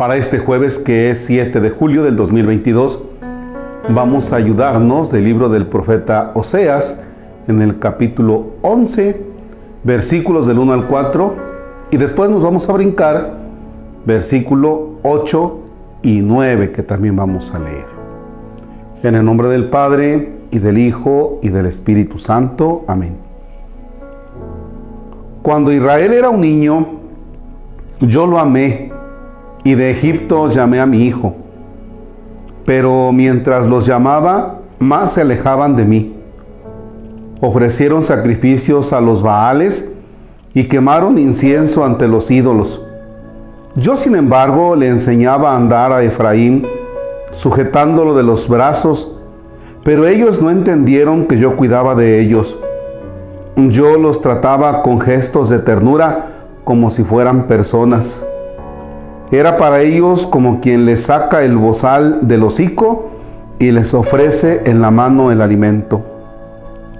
[0.00, 3.02] Para este jueves que es 7 de julio del 2022,
[3.90, 6.98] vamos a ayudarnos del libro del profeta Oseas
[7.48, 9.20] en el capítulo 11,
[9.84, 11.36] versículos del 1 al 4,
[11.90, 13.34] y después nos vamos a brincar
[14.06, 15.58] versículo 8
[16.02, 17.86] y 9 que también vamos a leer.
[19.02, 22.84] En el nombre del Padre y del Hijo y del Espíritu Santo.
[22.86, 23.29] Amén.
[25.42, 26.86] Cuando Israel era un niño,
[28.00, 28.92] yo lo amé
[29.64, 31.34] y de Egipto llamé a mi hijo.
[32.66, 36.16] Pero mientras los llamaba, más se alejaban de mí.
[37.40, 39.90] Ofrecieron sacrificios a los Baales
[40.52, 42.82] y quemaron incienso ante los ídolos.
[43.76, 46.66] Yo, sin embargo, le enseñaba a andar a Efraín,
[47.32, 49.16] sujetándolo de los brazos,
[49.84, 52.58] pero ellos no entendieron que yo cuidaba de ellos.
[53.68, 58.24] Yo los trataba con gestos de ternura como si fueran personas.
[59.30, 63.10] Era para ellos como quien les saca el bozal del hocico
[63.58, 66.02] y les ofrece en la mano el alimento.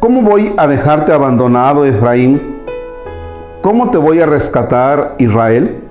[0.00, 2.58] ¿Cómo voy a dejarte abandonado, Efraín?
[3.62, 5.84] ¿Cómo te voy a rescatar, Israel?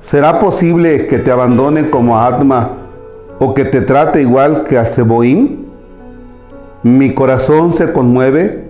[0.00, 2.70] ¿Será posible que te abandone como a Adma
[3.38, 5.66] o que te trate igual que a Seboín?
[6.82, 8.65] Mi corazón se conmueve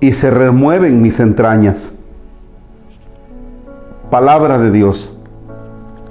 [0.00, 1.94] y se remueven mis entrañas.
[4.10, 5.14] Palabra de Dios.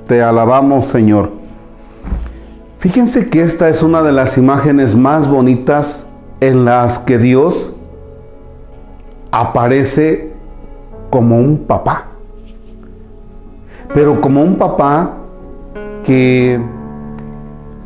[0.08, 1.32] Te alabamos, Señor.
[2.80, 6.08] Fíjense que esta es una de las imágenes más bonitas
[6.40, 7.76] en las que Dios
[9.32, 10.34] aparece
[11.10, 12.06] como un papá.
[13.94, 15.16] Pero como un papá
[16.04, 16.60] que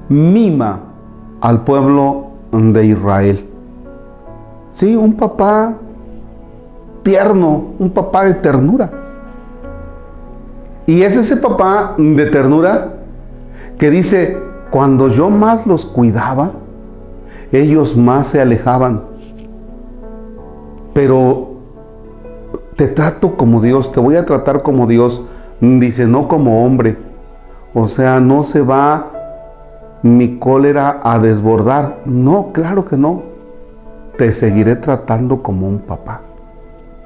[0.10, 0.80] mima
[1.42, 3.50] al pueblo de Israel.
[4.72, 5.78] Sí, un papá
[7.04, 8.92] tierno, un papá de ternura.
[10.86, 12.94] Y es ese papá de ternura
[13.78, 14.38] que dice,
[14.72, 16.52] cuando yo más los cuidaba,
[17.52, 19.04] ellos más se alejaban.
[20.94, 21.54] Pero
[22.76, 25.22] te trato como Dios, te voy a tratar como Dios,
[25.62, 26.98] dice, no como hombre.
[27.74, 29.12] O sea, no se va
[30.02, 32.02] mi cólera a desbordar.
[32.06, 33.24] No, claro que no.
[34.18, 36.23] Te seguiré tratando como un papá.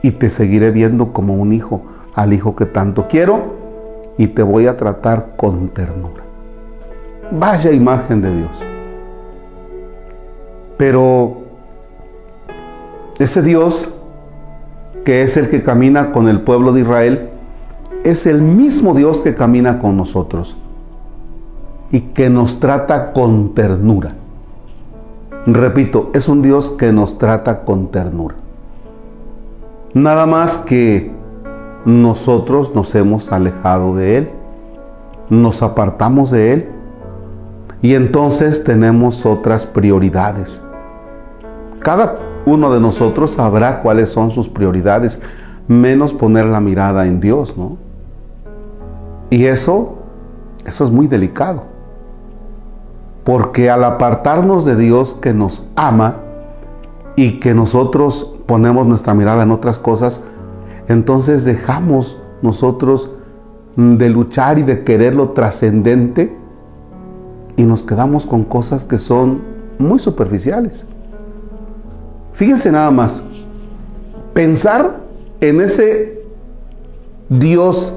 [0.07, 1.81] Y te seguiré viendo como un hijo,
[2.15, 3.57] al hijo que tanto quiero
[4.17, 6.23] y te voy a tratar con ternura.
[7.29, 8.63] Vaya imagen de Dios.
[10.77, 11.41] Pero
[13.19, 13.89] ese Dios
[15.03, 17.29] que es el que camina con el pueblo de Israel,
[18.05, 20.55] es el mismo Dios que camina con nosotros
[21.91, 24.15] y que nos trata con ternura.
[25.45, 28.46] Repito, es un Dios que nos trata con ternura.
[29.97, 31.11] Nada más que
[31.83, 34.31] nosotros nos hemos alejado de Él,
[35.27, 36.69] nos apartamos de Él
[37.81, 40.61] y entonces tenemos otras prioridades.
[41.79, 42.15] Cada
[42.45, 45.19] uno de nosotros sabrá cuáles son sus prioridades,
[45.67, 47.77] menos poner la mirada en Dios, ¿no?
[49.31, 49.95] Y eso,
[50.63, 51.63] eso es muy delicado.
[53.23, 56.17] Porque al apartarnos de Dios que nos ama
[57.15, 60.21] y que nosotros ponemos nuestra mirada en otras cosas,
[60.87, 63.11] entonces dejamos nosotros
[63.75, 66.35] de luchar y de querer lo trascendente
[67.55, 69.41] y nos quedamos con cosas que son
[69.77, 70.87] muy superficiales.
[72.33, 73.21] Fíjense nada más,
[74.33, 75.01] pensar
[75.41, 76.23] en ese
[77.29, 77.95] Dios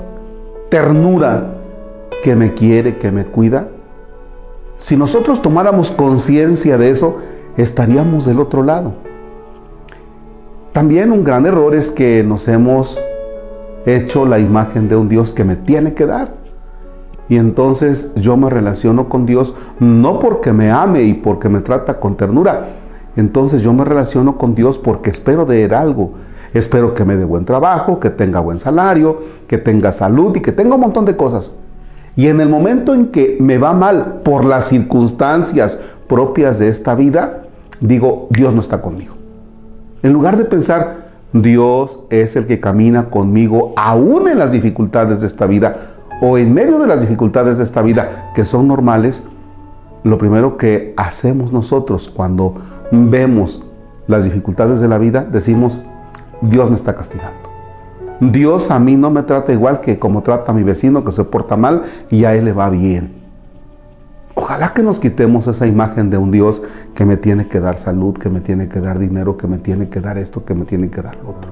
[0.69, 1.55] ternura
[2.23, 3.69] que me quiere, que me cuida,
[4.77, 7.19] si nosotros tomáramos conciencia de eso,
[7.57, 9.10] estaríamos del otro lado.
[10.73, 12.97] También un gran error es que nos hemos
[13.87, 16.35] hecho la imagen de un Dios que me tiene que dar.
[17.29, 21.99] Y entonces yo me relaciono con Dios no porque me ame y porque me trata
[21.99, 22.69] con ternura.
[23.17, 26.13] Entonces yo me relaciono con Dios porque espero de Él algo.
[26.53, 29.17] Espero que me dé buen trabajo, que tenga buen salario,
[29.49, 31.51] que tenga salud y que tenga un montón de cosas.
[32.15, 36.95] Y en el momento en que me va mal por las circunstancias propias de esta
[36.95, 37.43] vida,
[37.81, 39.20] digo, Dios no está conmigo.
[40.03, 45.27] En lugar de pensar, Dios es el que camina conmigo aún en las dificultades de
[45.27, 45.77] esta vida
[46.23, 49.23] o en medio de las dificultades de esta vida que son normales,
[50.03, 52.55] lo primero que hacemos nosotros cuando
[52.91, 53.63] vemos
[54.07, 55.83] las dificultades de la vida, decimos,
[56.41, 57.39] Dios me está castigando.
[58.21, 61.25] Dios a mí no me trata igual que como trata a mi vecino que se
[61.25, 63.20] porta mal y a él le va bien.
[64.41, 66.63] Ojalá que nos quitemos esa imagen de un Dios
[66.95, 69.91] que me tiene que dar salud, que me tiene que dar dinero, que me tiene
[69.91, 71.51] que dar esto, que me tiene que dar lo otro.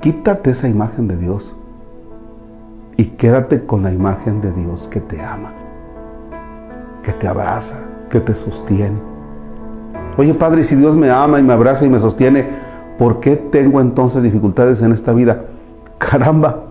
[0.00, 1.56] quítate esa imagen de Dios
[2.98, 5.54] y quédate con la imagen de Dios que te ama,
[7.02, 7.76] que te abraza,
[8.10, 9.00] que te sostiene.
[10.18, 12.46] Oye Padre, si Dios me ama y me abraza y me sostiene,
[12.98, 15.46] ¿por qué tengo entonces dificultades en esta vida?
[15.96, 16.64] Caramba,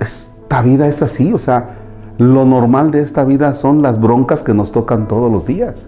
[0.00, 1.83] esta vida es así, o sea,
[2.18, 5.86] lo normal de esta vida son las broncas que nos tocan todos los días.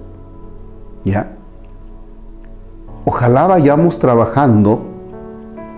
[1.05, 1.33] ¿Ya?
[3.05, 4.83] Ojalá vayamos trabajando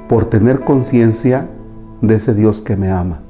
[0.08, 1.48] por tener conciencia
[2.00, 3.20] de ese Dios que me ama.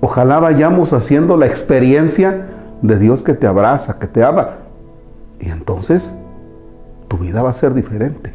[0.00, 2.46] Ojalá vayamos haciendo la experiencia
[2.80, 4.50] de Dios que te abraza, que te ama.
[5.40, 6.14] Y entonces
[7.08, 8.32] tu vida va a ser diferente.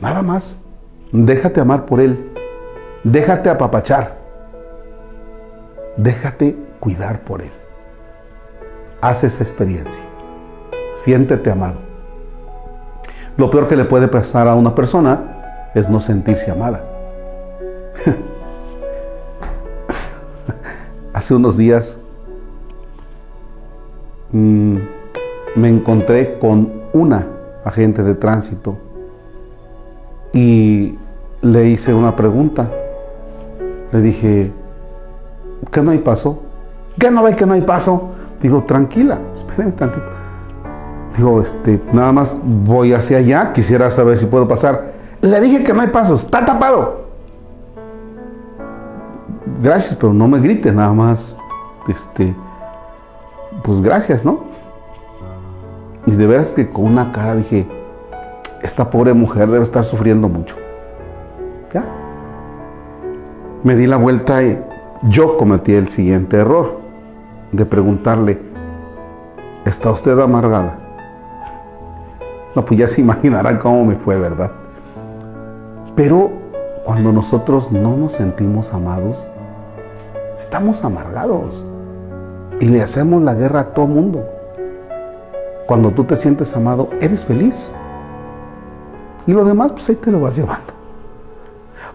[0.00, 0.58] Nada más.
[1.12, 2.32] Déjate amar por Él.
[3.04, 4.19] Déjate apapachar.
[6.02, 7.50] Déjate cuidar por Él.
[9.02, 10.02] Haz esa experiencia.
[10.94, 11.78] Siéntete amado.
[13.36, 16.82] Lo peor que le puede pasar a una persona es no sentirse amada.
[21.12, 22.00] Hace unos días
[24.32, 24.76] mm,
[25.56, 27.26] me encontré con una
[27.62, 28.78] agente de tránsito
[30.32, 30.98] y
[31.42, 32.70] le hice una pregunta.
[33.92, 34.50] Le dije,
[35.70, 36.42] ¿qué no hay paso?
[36.98, 38.10] ¿Qué no ve que no hay paso?
[38.40, 40.06] Digo, tranquila, espérame tantito.
[41.16, 44.92] Digo, este, nada más voy hacia allá, quisiera saber si puedo pasar.
[45.20, 47.04] Le dije que no hay paso, está tapado.
[49.62, 51.36] Gracias, pero no me grite nada más.
[51.88, 52.34] Este,
[53.62, 54.44] pues gracias, ¿no?
[56.06, 57.68] Y de veras que con una cara dije,
[58.62, 60.56] esta pobre mujer debe estar sufriendo mucho.
[61.74, 61.84] ¿Ya?
[63.62, 64.62] Me di la vuelta y
[65.02, 66.78] yo cometí el siguiente error
[67.52, 68.40] de preguntarle,
[69.64, 70.78] ¿está usted amargada?
[72.54, 74.52] No, pues ya se imaginarán cómo me fue, ¿verdad?
[75.94, 76.30] Pero
[76.84, 79.26] cuando nosotros no nos sentimos amados,
[80.36, 81.64] estamos amargados
[82.60, 84.24] y le hacemos la guerra a todo mundo.
[85.66, 87.74] Cuando tú te sientes amado, eres feliz.
[89.26, 90.79] Y lo demás, pues ahí te lo vas llevando.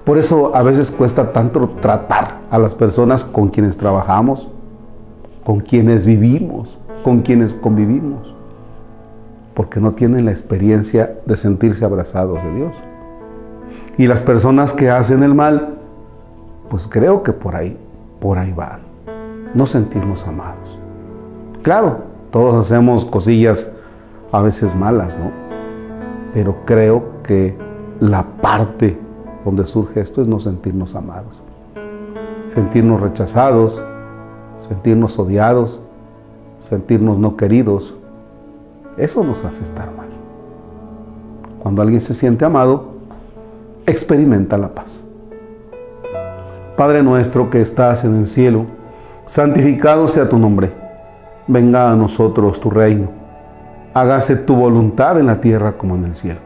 [0.05, 4.49] Por eso a veces cuesta tanto tratar a las personas con quienes trabajamos,
[5.43, 8.35] con quienes vivimos, con quienes convivimos
[9.55, 12.71] porque no tienen la experiencia de sentirse abrazados de Dios.
[13.97, 15.77] Y las personas que hacen el mal,
[16.69, 17.77] pues creo que por ahí,
[18.19, 18.81] por ahí van.
[19.53, 20.77] No sentirnos amados.
[21.63, 21.99] Claro,
[22.31, 23.71] todos hacemos cosillas
[24.31, 25.31] a veces malas, ¿no?
[26.33, 27.57] Pero creo que
[28.01, 28.99] la parte
[29.45, 31.41] donde surge esto es no sentirnos amados.
[32.47, 33.81] Sentirnos rechazados,
[34.67, 35.79] sentirnos odiados,
[36.59, 37.95] sentirnos no queridos,
[38.97, 40.07] eso nos hace estar mal.
[41.59, 42.93] Cuando alguien se siente amado,
[43.85, 45.03] experimenta la paz.
[46.75, 48.65] Padre nuestro que estás en el cielo,
[49.25, 50.73] santificado sea tu nombre.
[51.47, 53.09] Venga a nosotros tu reino.
[53.93, 56.39] Hágase tu voluntad en la tierra como en el cielo.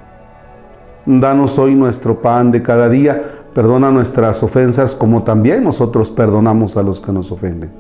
[1.06, 3.22] Danos hoy nuestro pan de cada día.
[3.54, 7.72] Perdona nuestras ofensas como también nosotros perdonamos a los que nos ofenden.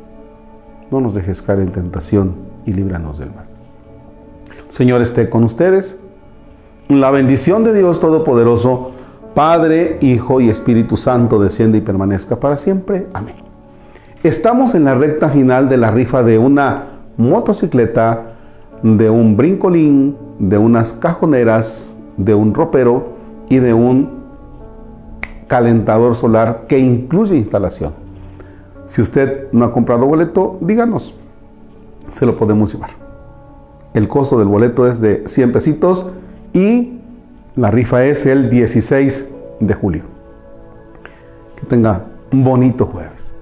[0.89, 2.33] No nos dejes caer en tentación
[2.66, 3.45] y líbranos del mal.
[4.68, 6.00] Señor esté con ustedes.
[6.88, 8.92] La bendición de Dios Todopoderoso,
[9.36, 13.08] Padre, Hijo y Espíritu Santo, desciende y permanezca para siempre.
[13.13, 13.36] Amén.
[14.24, 18.34] Estamos en la recta final de la rifa de una motocicleta,
[18.82, 23.14] de un brincolín, de unas cajoneras, de un ropero
[23.50, 24.20] y de un
[25.48, 27.94] calentador solar que incluye instalación.
[28.86, 31.16] Si usted no ha comprado boleto, díganos,
[32.12, 32.92] se lo podemos llevar.
[33.94, 36.08] El costo del boleto es de 100 pesitos
[36.54, 37.00] y
[37.56, 39.28] la rifa es el 16
[39.60, 40.04] de julio.
[41.56, 43.34] Que tenga un bonito jueves.